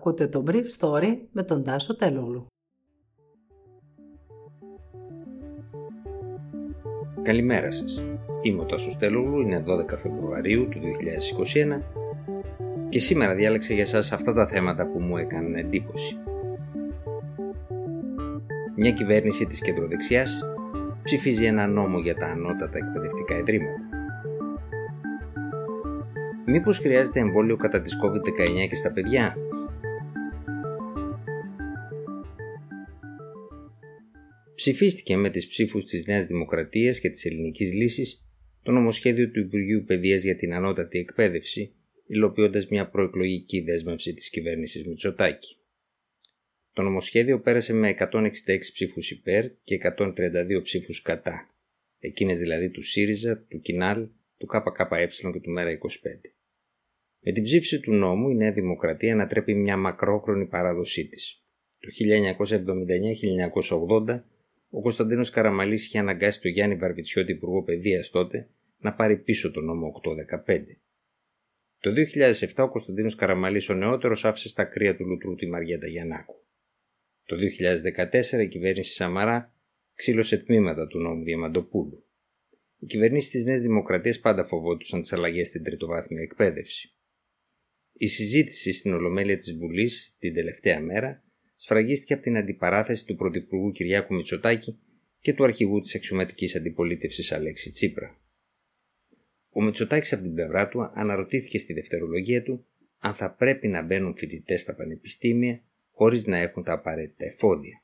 [0.00, 2.46] Ακούτε το Brief Story με τον Τάσο Τελούλου.
[7.22, 8.04] Καλημέρα σας.
[8.42, 11.82] Είμαι ο Τάσος Τελούλου, είναι 12 Φεβρουαρίου του 2021
[12.88, 16.16] και σήμερα διάλεξα για σας αυτά τα θέματα που μου έκαναν εντύπωση.
[18.76, 20.44] Μια κυβέρνηση της κεντροδεξιάς
[21.02, 23.80] ψηφίζει ένα νόμο για τα ανώτατα εκπαιδευτικά ιδρύματα.
[26.46, 29.34] Μήπως χρειάζεται εμβόλιο κατά της COVID-19 και στα παιδιά;
[34.60, 38.24] Ψηφίστηκε με τις ψήφους της Νέας Δημοκρατίας και της Ελληνικής Λύσης
[38.62, 41.74] το νομοσχέδιο του Υπουργείου Παιδείας για την ανώτατη εκπαίδευση,
[42.06, 45.56] υλοποιώντας μια προεκλογική δέσμευση της κυβέρνησης Μητσοτάκη.
[46.72, 51.54] Το νομοσχέδιο πέρασε με 166 ψήφους υπέρ και 132 ψήφους κατά,
[51.98, 56.30] εκείνες δηλαδή του ΣΥΡΙΖΑ, του ΚΙΝΑΛ, του ΚΚΕ και του ΜΕΡΑ25.
[57.20, 61.44] Με την ψήφιση του νόμου η Νέα Δημοκρατία ανατρέπει μια μακρόχρονη παράδοσή της.
[61.78, 61.88] Το
[64.08, 64.24] 1979-1980
[64.70, 69.60] ο Κωνσταντίνος Καραμαλής είχε αναγκάσει τον Γιάννη Βαρβιτσιώτη, Υπουργό Παιδείας τότε, να πάρει πίσω το
[69.60, 70.80] νόμο 815.
[71.78, 76.34] Το 2007 ο Κωνσταντίνος Καραμαλής ο νεότερος άφησε στα κρύα του Λουτρού τη Μαριέτα Γιαννάκου.
[77.24, 79.54] Το 2014 η κυβέρνηση Σαμαρά
[79.94, 82.04] ξύλωσε τμήματα του νόμου Διαμαντοπούλου.
[82.78, 86.94] Οι κυβερνήσεις της Νέας Δημοκρατίας πάντα φοβόντουσαν τις αλλαγές στην τριτοβάθμια εκπαίδευση.
[87.92, 91.24] Η συζήτηση στην Ολομέλεια της Βουλής την τελευταία μέρα
[91.62, 94.78] σφραγίστηκε από την αντιπαράθεση του Πρωθυπουργού Κυριάκου Μητσοτάκη
[95.20, 98.20] και του αρχηγού της αξιωματική αντιπολίτευσης Αλέξη Τσίπρα.
[99.50, 102.66] Ο Μητσοτάκης από την πλευρά του αναρωτήθηκε στη δευτερολογία του
[102.98, 107.82] αν θα πρέπει να μπαίνουν φοιτητές στα πανεπιστήμια χωρίς να έχουν τα απαραίτητα εφόδια.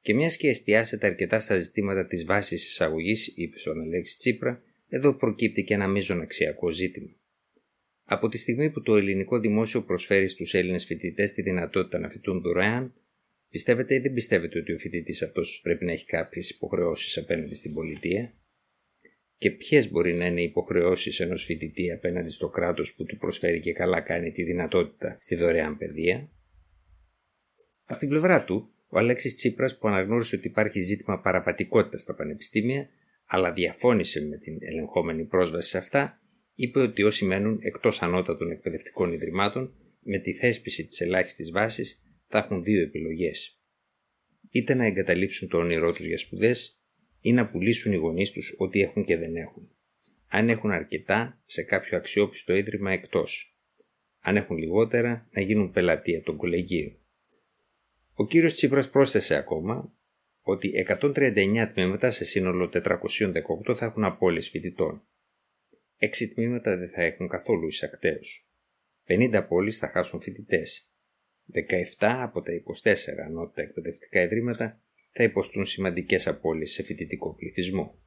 [0.00, 5.14] Και μιας και εστιάσετε αρκετά στα ζητήματα της βάσης εισαγωγής, είπε στον Αλέξη Τσίπρα, εδώ
[5.14, 7.16] προκύπτει και ένα μείζον αξιακό ζήτημα.
[8.10, 12.40] Από τη στιγμή που το ελληνικό δημόσιο προσφέρει στους Έλληνες φοιτητές τη δυνατότητα να φοιτούν
[12.40, 12.94] δωρεάν,
[13.50, 17.72] πιστεύετε ή δεν πιστεύετε ότι ο φοιτητής αυτός πρέπει να έχει κάποιες υποχρεώσεις απέναντι στην
[17.72, 18.34] πολιτεία;
[19.38, 23.60] Και ποιες μπορεί να είναι οι υποχρεώσεις ενός φοιτητή απέναντι στο κράτος που του προσφέρει
[23.60, 26.30] και καλά κάνει τη δυνατότητα στη δωρεάν παιδεία;
[27.84, 32.88] Από την πλευρά του, ο Αλέξης Τσίπρας που αναγνώρισε ότι υπάρχει ζήτημα παραβατικότητας στα πανεπιστήμια,
[33.26, 36.20] αλλά διαφώνησε με την ελεγχόμενη πρόσβαση σε αυτά,
[36.60, 42.38] είπε ότι όσοι μένουν εκτός ανώτατων εκπαιδευτικών ιδρυμάτων, με τη θέσπιση της ελάχιστης βάσης θα
[42.38, 43.60] έχουν δύο επιλογές.
[44.50, 46.82] Είτε να εγκαταλείψουν το όνειρό τους για σπουδές,
[47.20, 49.70] ή να πουλήσουν οι γονείς τους ό,τι έχουν και δεν έχουν.
[50.28, 53.58] Αν έχουν αρκετά, σε κάποιο αξιόπιστο ίδρυμα εκτός.
[54.20, 56.96] Αν έχουν λιγότερα, να γίνουν πελατεία των κολεγίων.
[58.14, 59.92] Ο κύριος Τσίπρας πρόσθεσε ακόμα
[60.42, 65.02] ότι 139 τμήματα σε σύνολο 418 θα έχουν απόλυση φοιτητών.
[66.00, 68.20] Έξι τμήματα δεν θα έχουν καθόλου εισακτέου.
[69.06, 70.92] 50 πόλεις θα χάσουν φοιτητές.
[71.98, 72.94] 17 από τα 24
[73.26, 74.82] ανώτατα εκπαιδευτικά ιδρύματα
[75.12, 77.98] θα υποστούν σημαντικές απώλειες σε φοιτητικό πληθυσμό.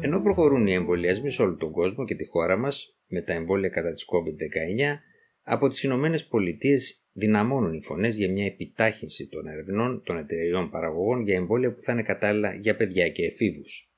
[0.00, 3.68] Ενώ προχωρούν οι εμβολιασμοί σε όλο τον κόσμο και τη χώρα μας με τα εμβόλια
[3.68, 4.98] κατά της COVID-19,
[5.42, 11.22] από τις Ηνωμένες Πολιτείες δυναμώνουν οι φωνές για μια επιτάχυνση των ερευνών των εταιρεών παραγωγών
[11.22, 13.92] για εμβόλια που θα είναι κατάλληλα για παιδιά και εφήβους.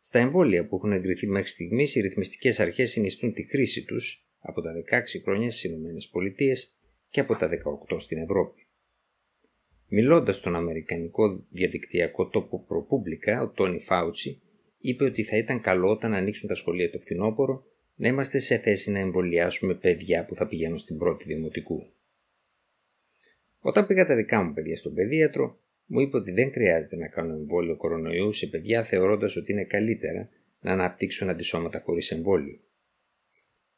[0.00, 4.60] Στα εμβόλια που έχουν εγκριθεί μέχρι στιγμής, οι ρυθμιστικές αρχές συνιστούν τη χρήση τους από
[4.60, 6.54] τα 16 χρόνια στις ΗΠΑ
[7.08, 7.48] και από τα
[7.90, 8.66] 18 στην Ευρώπη.
[9.88, 14.40] Μιλώντας στον Αμερικανικό διαδικτυακό τόπο ProPublica, ο Τόνι Φάουτσι
[14.78, 17.64] είπε ότι θα ήταν καλό όταν ανοίξουν τα σχολεία το φθινόπωρο
[17.94, 21.92] να είμαστε σε θέση να εμβολιάσουμε παιδιά που θα πηγαίνουν στην πρώτη δημοτικού.
[23.60, 27.34] Όταν πήγα τα δικά μου παιδιά στον παιδίατρο, μου είπε ότι δεν χρειάζεται να κάνω
[27.34, 30.28] εμβόλιο κορονοϊού σε παιδιά θεωρώντας ότι είναι καλύτερα
[30.60, 32.60] να αναπτύξουν αντισώματα χωρίς εμβόλιο.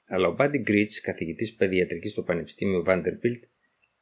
[0.07, 3.43] Αλλά ο Μπάντι Γκρίτ, καθηγητής παιδιατρικής στο Πανεπιστήμιο Vanderbilt,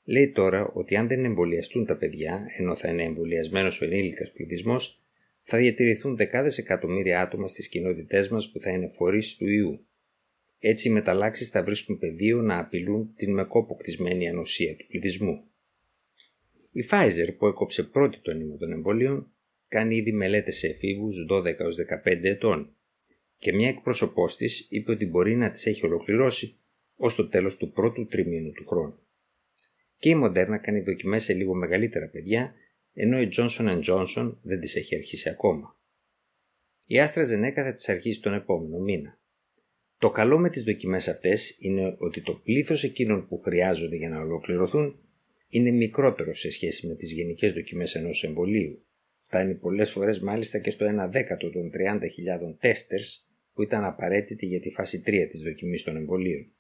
[0.04, 5.02] λέει τώρα ότι αν δεν εμβολιαστούν τα παιδιά, ενώ θα είναι εμβολιασμένος ο ενήλικας πληθυσμός,
[5.42, 9.86] θα διατηρηθούν δεκάδες εκατομμύρια άτομα στις κοινότητές μας που θα είναι φορείς του ιού.
[10.59, 15.49] Έτσι οι μεταλλάξεις θα βρίσκουν πεδίο να απειλούν την μεκόποκτισμένη ανοσία του πληθυσμού.
[16.70, 19.32] Η Pfizer που έκοψε πρώτη το νήμα των εμβολίων
[19.68, 21.44] κάνει ήδη μελέτες σε εφήβους 12-15
[22.04, 22.74] ετών
[23.38, 26.56] και μια εκπρόσωπός της είπε ότι μπορεί να τις έχει ολοκληρώσει
[26.96, 28.98] ως το τέλος του πρώτου τριμήνου του χρόνου.
[29.96, 32.54] Και η Moderna κάνει δοκιμές σε λίγο μεγαλύτερα παιδιά
[32.92, 35.78] ενώ η Johnson Johnson δεν τις έχει αρχίσει ακόμα.
[36.84, 39.18] Η AstraZeneca θα τις αρχίσει τον επόμενο μήνα.
[39.98, 44.20] Το καλό με τις δοκιμές αυτές είναι ότι το πλήθος εκείνων που χρειάζονται για να
[44.20, 45.09] ολοκληρωθούν
[45.50, 48.84] είναι μικρότερο σε σχέση με τις γενικές δοκιμές ενός εμβολίου.
[49.18, 53.24] Φτάνει πολλές φορές μάλιστα και στο 1 δέκατο των 30.000 τέστερς
[53.54, 56.52] που που ήταν απαραίτητη για τη φάση 3 της δοκιμής των εμβολίων.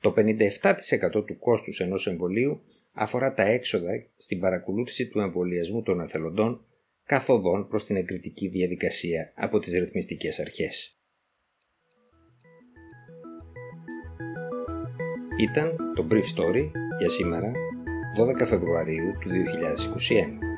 [0.00, 2.62] Το 57% του κόστους ενός εμβολίου
[2.92, 6.66] αφορά τα έξοδα στην παρακολούθηση του εμβολιασμού των εθελοντών
[7.04, 11.00] καθοδόν προς την εγκριτική διαδικασία από τις ρυθμιστικές αρχές.
[15.38, 17.52] Ήταν το Brief Story για σήμερα
[18.14, 20.49] 12 Φεβρουαρίου του 2021.